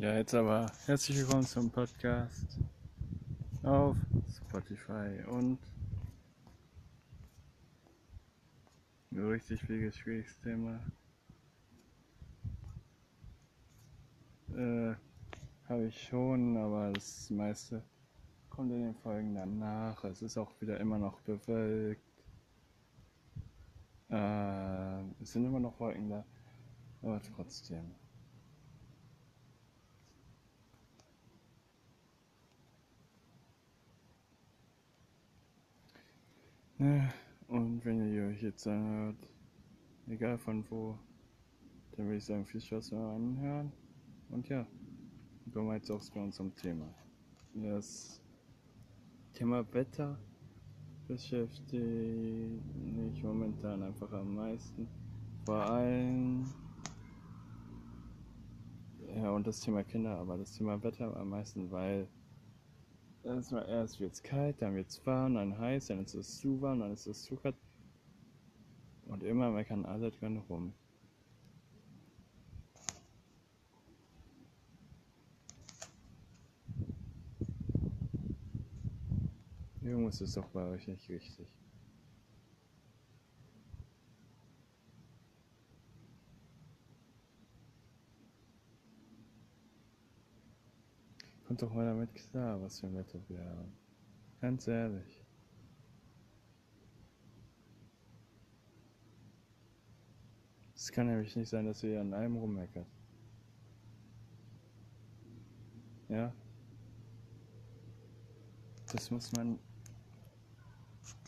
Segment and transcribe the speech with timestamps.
[0.00, 2.60] Ja, jetzt aber herzlich willkommen zum Podcast
[3.64, 3.96] auf
[4.30, 5.58] Spotify und
[9.10, 10.78] ein richtig viel schwieriges Thema.
[14.54, 14.94] Äh,
[15.68, 17.82] habe ich schon, aber das meiste
[18.50, 20.04] kommt in den Folgen danach.
[20.04, 22.22] Es ist auch wieder immer noch bewölkt.
[24.10, 26.24] Äh, es sind immer noch Wolken da,
[27.02, 27.96] aber trotzdem.
[36.78, 39.16] Und wenn ihr euch jetzt anhört,
[40.06, 40.96] egal von wo,
[41.92, 43.72] dann würde ich sagen, viel Spaß beim Anhören.
[44.30, 44.64] Und ja,
[45.52, 46.88] kommen wir jetzt auch zu unserem Thema.
[47.54, 48.22] Das
[49.32, 50.16] Thema Wetter
[51.08, 54.86] beschäftigt mich momentan einfach am meisten.
[55.46, 56.44] Vor allem,
[59.16, 62.06] ja, und das Thema Kinder, aber das Thema Wetter am meisten, weil
[63.24, 66.60] Erstmal erst wird es kalt, dann wird es warm, dann heiß, dann ist es zu
[66.62, 67.54] warm, dann ist es zu kalt.
[69.06, 70.72] Und immer meckern alle drin rum.
[79.82, 81.48] Irgendwas ist doch bei euch nicht richtig.
[91.48, 93.72] Kommt doch mal damit klar, was für ein Wetter wir haben.
[94.42, 95.24] Ganz ehrlich.
[100.74, 102.86] Es kann nämlich nicht sein, dass ihr an allem rummeckert.
[106.10, 106.34] Ja?
[108.92, 109.58] Das muss man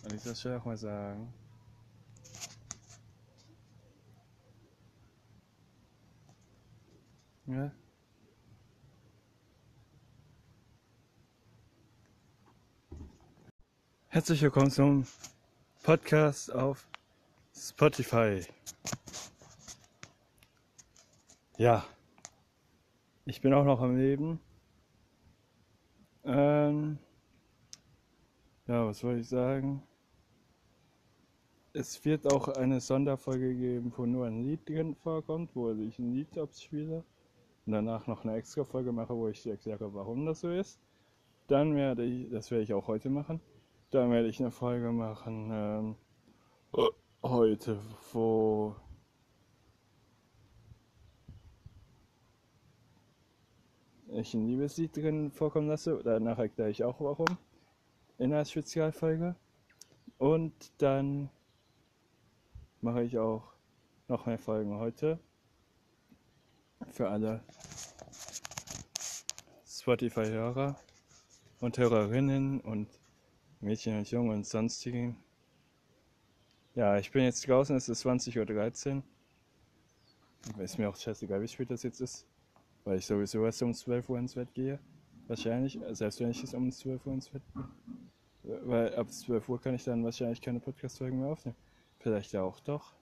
[0.03, 1.33] an dieser Stelle auch mal sagen.
[7.47, 7.73] Ja?
[14.13, 15.07] Herzlich willkommen zum
[15.85, 16.89] Podcast auf
[17.55, 18.43] Spotify.
[21.59, 21.85] Ja,
[23.25, 24.41] ich bin auch noch am Leben.
[26.25, 26.99] Ähm,
[28.67, 29.81] ja, was wollte ich sagen?
[31.73, 36.15] Es wird auch eine Sonderfolge geben, wo nur ein Lied drin vorkommt, wo ich ein
[36.15, 37.05] Lied abspiele.
[37.65, 40.81] Und danach noch eine extra Folge mache, wo ich erkläre, warum das so ist.
[41.47, 43.41] Dann werde ich, das werde ich auch heute machen
[43.91, 45.97] da werde ich eine Folge machen ähm,
[47.23, 47.81] heute,
[48.13, 48.77] wo
[54.09, 56.01] ich ein Liebeslied drin vorkommen lasse.
[56.05, 57.37] Danach erkläre ich auch warum
[58.19, 59.35] in einer Spezialfolge.
[60.19, 61.31] Und dann
[62.81, 63.53] mache ich auch
[64.09, 65.19] noch mehr Folgen heute
[66.93, 67.43] für alle
[69.67, 70.77] Spotify-Hörer
[71.61, 72.89] und Hörerinnen und
[73.61, 75.17] Mädchen und Jungen und sonstigen.
[76.75, 79.03] Ja, ich bin jetzt draußen, es ist 20.13
[80.57, 80.63] Uhr.
[80.63, 82.27] Ist mir auch scheißegal, wie spät das jetzt ist,
[82.85, 84.79] weil ich sowieso erst um 12 Uhr ins Bett gehe.
[85.27, 88.61] Wahrscheinlich, selbst wenn ich jetzt um 12 Uhr ins Bett gehe.
[88.65, 91.57] Weil ab 12 Uhr kann ich dann wahrscheinlich keine Podcast-Folgen mehr aufnehmen.
[91.99, 92.95] Vielleicht ja auch doch.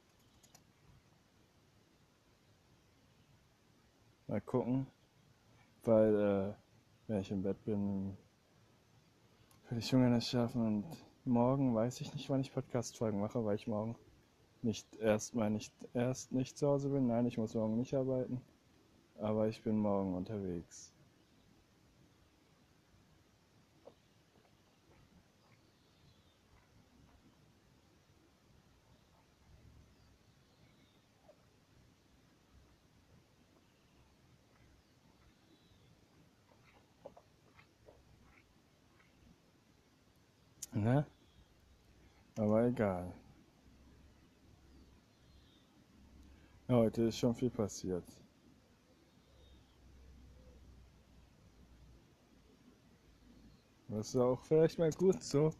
[4.26, 4.86] Mal gucken.
[5.84, 6.54] Weil, äh,
[7.06, 8.16] wenn ich im Bett bin,
[9.68, 10.84] würde ich Junge nicht schaffen und
[11.26, 13.96] morgen weiß ich nicht, wann ich Podcast-Folgen mache, weil ich morgen
[14.62, 17.06] nicht erstmal nicht erst nicht zu Hause bin.
[17.06, 18.40] Nein, ich muss morgen nicht arbeiten,
[19.18, 20.94] aber ich bin morgen unterwegs.
[40.72, 41.06] Ne?
[42.36, 43.12] Aber egal.
[46.68, 48.04] Heute ist schon viel passiert.
[53.88, 55.50] Das ist auch vielleicht mal gut so,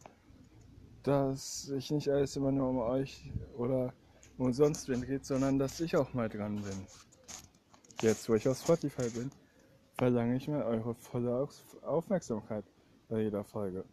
[1.01, 3.91] dass ich nicht alles immer nur um euch oder
[4.37, 6.85] um sonst wen geht, sondern dass ich auch mal dran bin.
[8.01, 9.31] Jetzt, wo ich auf Spotify bin,
[9.97, 11.49] verlange ich mir eure volle
[11.81, 12.63] Aufmerksamkeit
[13.09, 13.83] bei jeder Folge.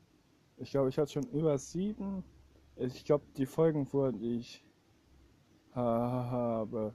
[0.58, 2.24] Ich glaube, ich hatte schon über sieben.
[2.76, 4.64] Ich glaube, die Folgen, wurden, die ich
[5.74, 6.94] habe,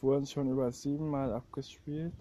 [0.00, 2.14] wurden schon über sieben Mal abgespielt.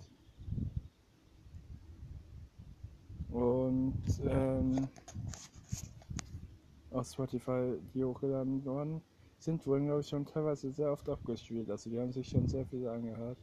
[3.29, 3.95] Und
[4.25, 4.87] ähm,
[6.91, 9.01] auf Spotify, die hochgeladen worden
[9.37, 11.69] sind, wurden, glaube ich, schon teilweise sehr oft abgespielt.
[11.69, 13.37] Also die haben sich schon sehr viele angehört.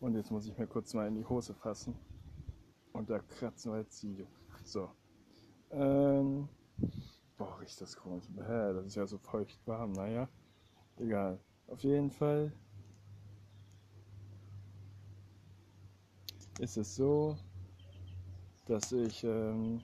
[0.00, 1.96] Und jetzt muss ich mir kurz mal in die Hose fassen.
[3.06, 4.26] Da kratzen wir jetzt die.
[4.64, 4.90] So.
[5.70, 6.48] Ähm.
[7.36, 8.24] Boah, riecht das komisch.
[8.36, 9.92] Hä, das ist ja so feucht warm.
[9.92, 10.28] Naja,
[10.96, 11.40] egal.
[11.66, 12.52] Auf jeden Fall
[16.60, 17.36] ist es so,
[18.66, 19.80] dass ich ähm,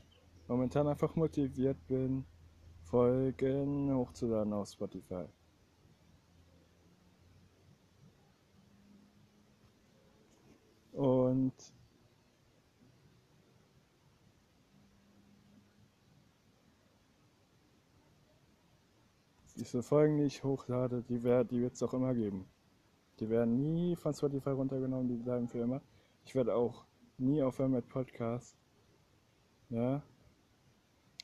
[0.47, 2.25] momentan einfach motiviert bin,
[2.83, 5.27] Folgen hochzuladen auf Spotify.
[10.93, 11.55] Und
[19.61, 22.47] diese Folgen, die ich hochlade, die, die wird es auch immer geben.
[23.19, 25.83] Die werden nie von Spotify runtergenommen, die bleiben für immer.
[26.25, 26.87] Ich werde auch
[27.19, 28.57] nie aufhören mit Podcast.
[29.69, 30.03] Ja?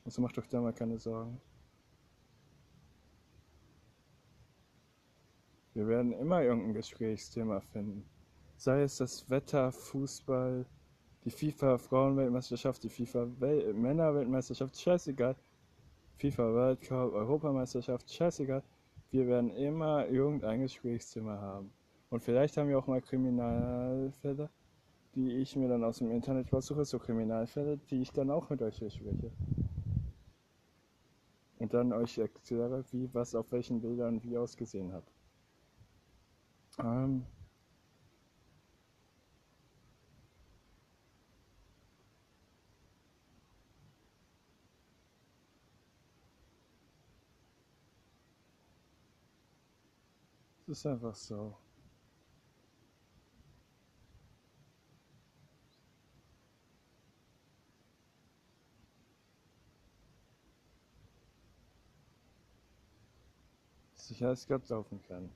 [0.05, 1.41] Also macht euch da mal keine Sorgen.
[5.73, 8.03] Wir werden immer irgendein Gesprächsthema finden.
[8.57, 10.65] Sei es das Wetter, Fußball,
[11.23, 15.35] die FIFA Frauenweltmeisterschaft, die FIFA Wel Männerweltmeisterschaft, scheißegal.
[16.17, 18.63] FIFA World Cup, Europameisterschaft, scheißegal.
[19.11, 21.71] Wir werden immer irgendein Gesprächsthema haben.
[22.09, 24.49] Und vielleicht haben wir auch mal Kriminalfälle,
[25.15, 28.61] die ich mir dann aus dem Internet versuche, so Kriminalfälle, die ich dann auch mit
[28.61, 29.31] euch bespreche.
[31.59, 35.05] Und dann euch erkläre, wie was auf welchen Bildern wie ausgesehen hat.
[36.79, 37.25] Ähm,
[50.67, 51.55] ist einfach so.
[63.95, 65.29] Sicherheitsgrad laufen kann.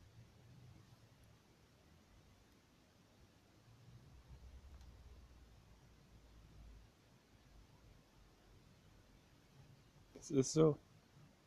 [10.13, 10.78] Es ist so.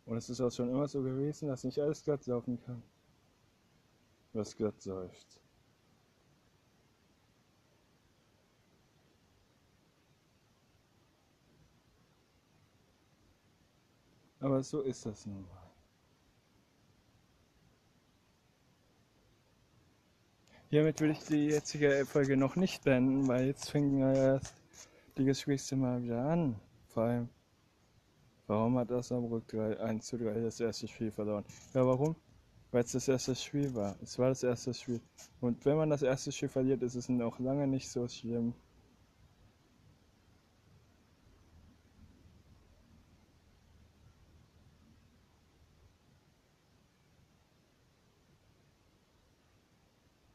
[0.04, 2.82] Und es ist auch schon immer so gewesen, dass nicht alles glatt laufen kann.
[4.34, 5.40] Was glatt läuft.
[14.40, 15.70] Aber so ist das nun mal.
[20.68, 24.56] Hiermit will ich die jetzige Folge noch nicht beenden, weil jetzt fängt ja erst
[25.16, 26.60] die Gespräche mal wieder an.
[26.88, 27.28] Vor allem,
[28.48, 31.44] warum hat Osnabrück 3, 1 zu 3 das erste Spiel verloren?
[31.72, 32.16] Ja, warum?
[32.74, 33.94] Weil es das erste Spiel war.
[34.02, 35.00] Es war das erste Spiel.
[35.40, 38.52] Und wenn man das erste Spiel verliert, ist es noch lange nicht so schlimm.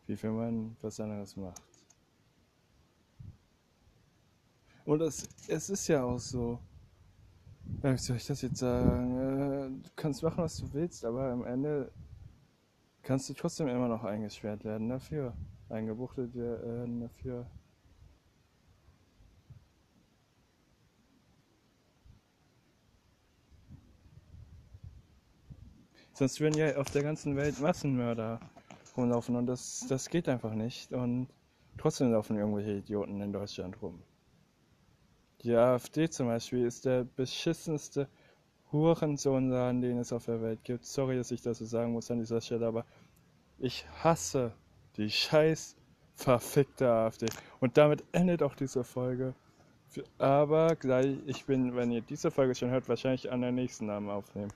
[0.08, 1.62] wie wenn man was anderes macht.
[4.86, 6.58] Und es, es ist ja auch so,
[7.82, 9.18] wie soll ich das jetzt sagen?
[9.18, 11.92] Äh, du kannst machen, was du willst, aber am Ende
[13.04, 15.34] kannst du trotzdem immer noch eingesperrt werden dafür.
[15.70, 17.46] Eingebuchtet werden dafür.
[26.14, 28.42] Sonst würden ja auf der ganzen Welt Massenmörder
[28.98, 30.92] rumlaufen und das, das geht einfach nicht.
[30.92, 31.30] Und
[31.78, 34.04] trotzdem laufen irgendwelche Idioten in Deutschland rum.
[35.44, 38.10] Die AfD zum Beispiel ist der beschissenste
[38.72, 40.86] Hurensohnladen, den es auf der Welt gibt.
[40.86, 42.86] Sorry, dass ich das so sagen muss an dieser Stelle, aber
[43.58, 44.54] ich hasse
[44.98, 45.76] die scheiß
[46.16, 47.28] verfickte AfD.
[47.60, 49.34] Und damit endet auch diese Folge.
[50.18, 54.10] Aber gleich, ich bin, wenn ihr diese Folge schon hört, wahrscheinlich an der nächsten Namen
[54.10, 54.48] aufnehmen.